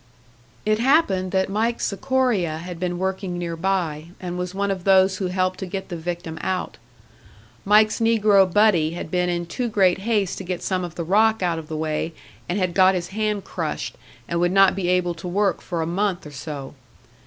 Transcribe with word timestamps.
It 0.65 0.79
happened 0.79 1.29
that 1.31 1.47
Mike 1.47 1.79
Sikoria 1.79 2.57
had 2.57 2.79
been 2.79 2.97
working 2.97 3.37
nearby, 3.37 4.07
and 4.19 4.35
was 4.35 4.55
one 4.55 4.71
of 4.71 4.83
those 4.83 5.17
who 5.17 5.27
helped 5.27 5.59
to 5.59 5.67
get 5.67 5.89
the 5.89 5.95
victim 5.95 6.39
out. 6.41 6.77
Mike's 7.65 7.99
negro 7.99 8.51
"buddy" 8.51 8.93
had 8.95 9.11
been 9.11 9.29
in 9.29 9.45
too 9.45 9.69
great 9.69 9.99
haste 9.99 10.39
to 10.39 10.43
get 10.43 10.63
some 10.63 10.83
of 10.83 10.95
the 10.95 11.03
rock 11.03 11.43
out 11.43 11.59
of 11.59 11.67
the 11.67 11.77
way, 11.77 12.13
and 12.49 12.57
had 12.57 12.73
got 12.73 12.95
his 12.95 13.09
hand 13.09 13.43
crushed, 13.43 13.95
and 14.27 14.39
would 14.39 14.51
not 14.51 14.75
be 14.75 14.87
able 14.87 15.13
to 15.13 15.27
work 15.27 15.61
for 15.61 15.83
a 15.83 15.85
month 15.85 16.25
or 16.25 16.31
so. 16.31 16.73